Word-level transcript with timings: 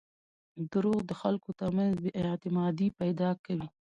•دروغ 0.71 0.99
د 1.09 1.11
خلکو 1.21 1.49
ترمنځ 1.59 1.93
بېاعتمادي 2.05 2.87
پیدا 2.99 3.29
کوي. 3.45 3.67